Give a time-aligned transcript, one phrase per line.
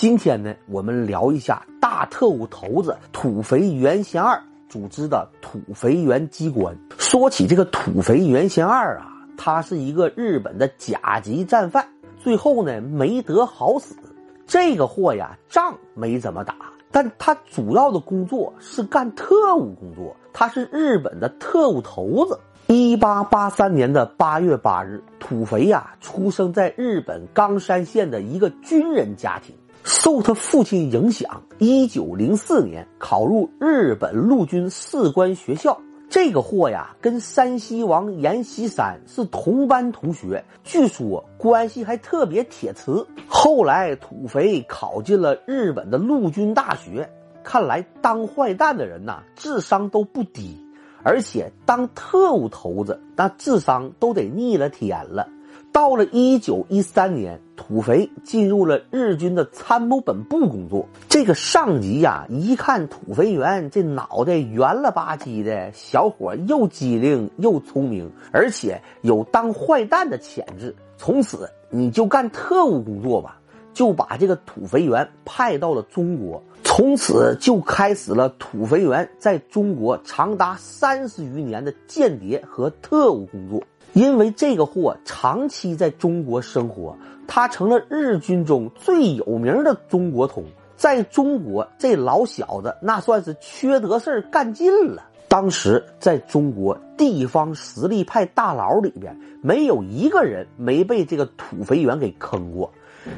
[0.00, 6.74] 今天呢，我们聊一下大特务头子土肥原贤二组织的土肥原机关。
[6.96, 11.86] 说起这个土肥原贤二啊，他是一个日本的甲级战犯，
[12.18, 13.94] 最后呢没得好死。
[14.46, 16.54] 这个货呀，仗没怎么打，
[16.90, 22.40] 但他主要的工作是干特务工作，他是日本的特务头子。
[22.68, 29.54] 一八八三年的八月八日，土肥呀出生在日本冈山县的一个军人家庭。
[29.82, 35.80] 受他父亲影响，一九零四年考入日本陆军士官学校。
[36.08, 43.06] 这个货呀，跟山西王阎锡山是同班同学，据说关系还特别铁磁。
[43.28, 47.08] 后来土肥考进了日本的陆军大学。
[47.42, 50.58] 看来当坏蛋的人呐，智商都不低，
[51.02, 55.26] 而且当特务头子，那智商都得逆了天了。
[55.72, 60.86] 到了一九一三年，土肥进入了日军的参谋本部工作。
[61.08, 70.74] 这个上级呀，一看土肥原这脑袋圆了吧唧的，小伙又机灵又聪明，而且有当坏蛋的潜质。
[70.96, 73.40] 从此你就干特务工作吧，
[73.72, 76.42] 就把这个土肥原派到了中国。
[76.80, 83.62] 从此就开始了土肥原在中国长达三十余年的间谍和特务工作。
[83.92, 86.96] 因为这个货长期在中国生活，
[87.28, 90.42] 他成了日军中最有名的中国通。
[90.74, 95.02] 在中国，这老小子那算是缺德事干尽了。
[95.28, 102.72] 当时在中国地方实力派大佬里边，没有一个人没被这个土肥原给坑过。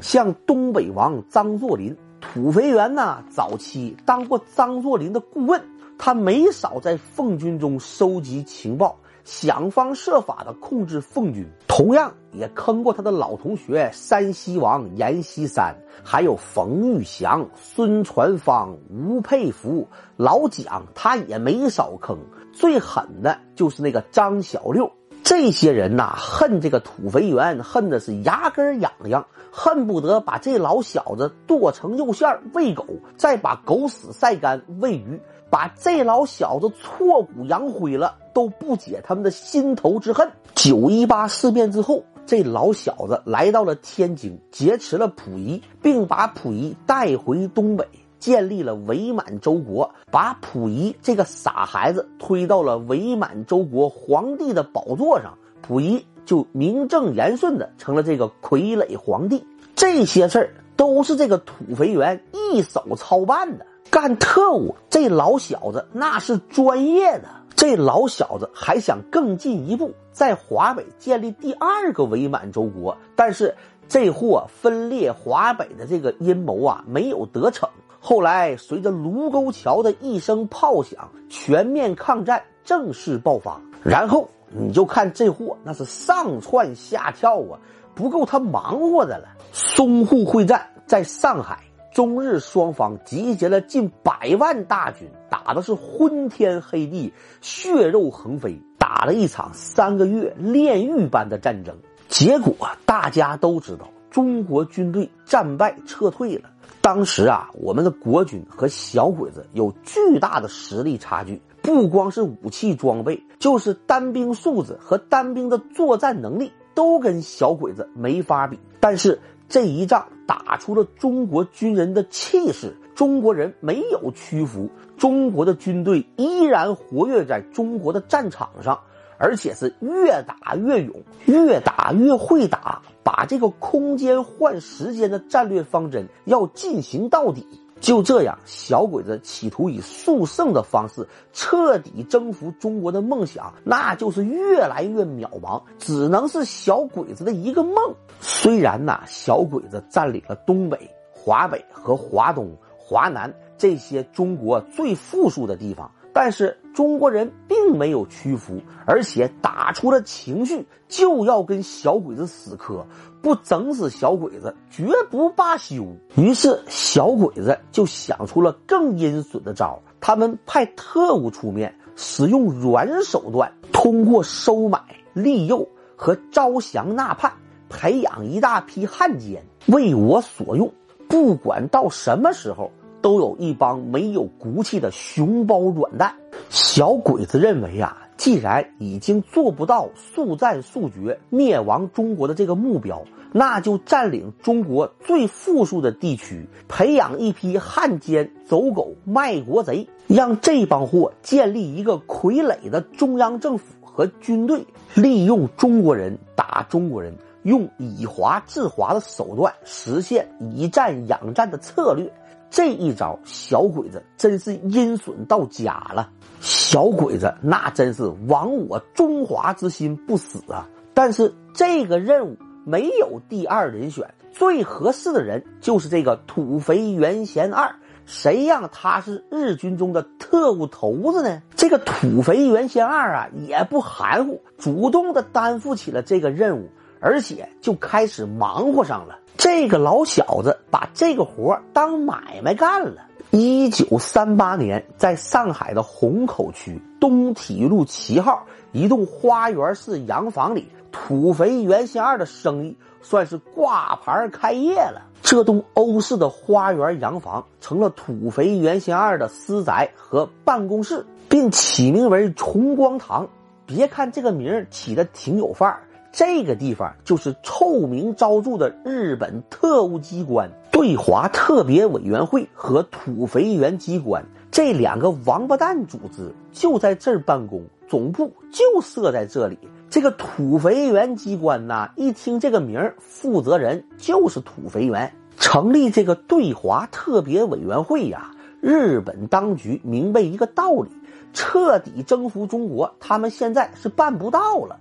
[0.00, 5.62] 像东北王张作霖，土肥原呐，早期当过张作霖的顾问，
[5.98, 8.96] 他没少在奉军中收集情报。
[9.24, 22.16] 想方设法的控制奉军，同样也坑过他的老同学山西王阎锡山，还有冯玉祥、孙传芳、吴佩孚、老蒋，他也没少坑。
[22.54, 24.90] 最狠的就是那个张小六，
[25.28, 32.86] 这些人呐，恨这个土肥圆，恨的是牙根痒痒，恨不得把这老小子剁成肉馅喂狗，
[33.18, 35.20] 再把狗屎晒干喂鱼。
[35.50, 40.30] 把这老小子挫骨扬灰了，都不解他们的心头之恨。
[40.54, 47.86] 九一八事变之后，这老小子来到了天津，劫持了溥仪，并把溥仪带回东北，
[48.18, 59.44] 建立了伪满洲国，把溥仪这个傻孩子推到了伪满洲国皇帝的宝座上，溥仪就名正言顺的成了这个傀儡皇帝。
[59.74, 63.66] 这些事儿都是这个土肥原一手操办的。
[63.90, 67.28] 干特务，这老小子那是专业的。
[67.56, 72.96] 这老小子还想更进一步，在华北建立第二个伪满洲国。
[73.16, 73.56] 但是
[73.88, 77.68] 这货分裂华北的这个阴谋啊，没有得逞。
[78.00, 83.60] 后来随着卢沟桥的一声炮响，全面抗战正式爆发。
[83.82, 87.58] 然后你就看这货那是上窜下跳啊，
[87.94, 89.28] 不够他忙活的了。
[89.52, 91.64] 淞沪会战在上海。
[91.94, 101.76] 中日双方集结了近百万大军，打的是昏天黑地、血肉横飞，打了一场三个月炼狱般的战争。
[102.06, 102.54] 结果
[102.86, 106.50] 大家都知道，中国军队战败撤退了。
[106.88, 118.58] 当时啊，我们的国军和小鬼子有巨大的实力差距，不光是武器装备，就是单兵素质和单兵的作战能力都跟小鬼子没法比。
[118.80, 119.20] 但是。
[119.50, 124.68] 这一仗打出了中国军人的气势，中国人没有屈服，
[124.98, 128.78] 中国的军队依然活跃在中国的战场上，
[129.16, 137.46] 而且是越打越勇，越打越会打，把这个空间换时间的战略方针要进行到底。
[137.80, 147.76] 就这样，小鬼子企图以速胜的方式彻底征服中国的梦想，那就是越来越渺茫，只能是小鬼子的一个梦。
[148.20, 150.78] 虽然呐，小鬼子占领了东北、
[151.10, 155.90] 华北和华东、华南这些中国最富庶的地方。
[156.20, 162.84] 但是中国人并没有屈服，而且打出了情绪，就要跟小鬼子死磕，
[163.22, 165.86] 不整死小鬼子绝不罢休。
[166.16, 174.80] 于是小鬼子就想出了更阴损的招他们派特务出面，使用软手段，通过收买、
[175.12, 177.32] 利诱和招降纳叛，
[177.68, 180.68] 培养一大批汉奸为我所用。
[181.08, 182.72] 不管到什么时候。
[183.00, 186.14] 都有一帮没有骨气的熊包软蛋。
[186.50, 212.10] 小鬼子认为啊，既然已经做不到速战速决灭亡中国的这个目标，那就占领中国最富庶的地区，培养一批汉奸、走狗、卖国贼，让这帮货建立一个傀儡的中央政府和军队，利用中国人打中国人，用以华制华的手段实现以战养战的策略。
[212.50, 216.10] 这一招，小鬼子真是阴损到家了。
[216.40, 220.68] 小鬼子那真是亡我中华之心不死啊！
[220.94, 227.74] 但是这个任务没有第二人选，最合适的人就是这个土肥原贤二。
[228.06, 231.42] 谁让他是日军中的特务头子呢？
[231.54, 239.18] 这个土肥原贤二啊，也不含糊，主动的担负起了这个任务，而且就开始忙活上了。
[239.36, 243.02] 这个老小子把这个活当买卖干了。
[243.30, 255.02] 一九三八年，在上海的虹口区东体育路七号一栋花园式洋房里，土肥原贤二的生意算是挂牌开业了。
[255.20, 263.28] 这栋欧式的花园洋房成了土肥原贤二的私宅和办公室，并起名为崇光堂。
[263.66, 270.50] 别看这个名起的挺有范儿，这个地方就是臭名昭著的日本特务机关。
[270.70, 279.58] 对华特别委员会和土肥原机关这两个王八蛋组织就在这儿办公，总部就设在这里。
[279.90, 285.12] 这个土肥原机关呐，一听这个名儿，负责人就是土肥原。
[285.36, 290.90] 成立这个对华特别委员会呀，日本当局明白一个道理：
[291.32, 294.78] 彻底征服中国，他们现在是办不到了。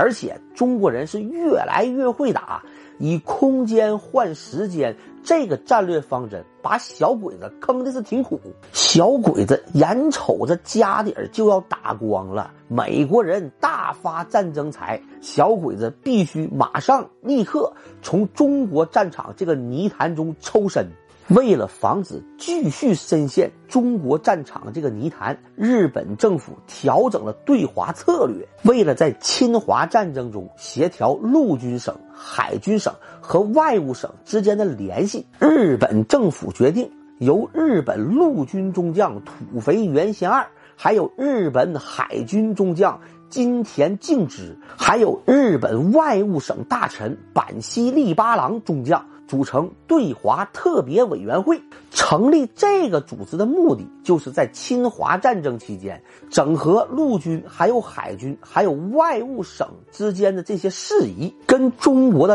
[0.00, 2.62] 而且中国人是越来越会打。
[2.98, 8.40] 以空间换时间，这个战略方针把小鬼子坑的是挺苦。
[8.72, 20.86] 小鬼子眼瞅着家底儿就要打光了，美国人大发战争财，小鬼子必须马上立刻从中国战场这个泥潭中抽身。
[21.30, 28.48] 为了防止继续深陷中国战场的这个泥潭，日本政府调整了对华策略。
[28.64, 36.90] 为了在侵华战争中协调陆军省、海军省和外务省之间的联系，日本政府决定
[37.20, 40.44] 由日本陆军中将土肥原贤二，
[40.74, 49.06] 还有日本海军中将金田敬之，还有日本外务省大臣板西利八郎中将。
[49.30, 51.62] 组成对华特别委员会，
[51.92, 62.28] 成立这个组织的目的，就是在侵华战争期间，整合陆军、还有海军、还有外务省之间的这些事宜，跟中国的。